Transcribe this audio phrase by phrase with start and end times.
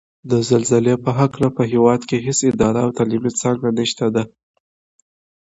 [0.29, 4.23] د زلزلې په هکله په هېواد کې هېڅ اداره او تعلیمي څانګه نشته ده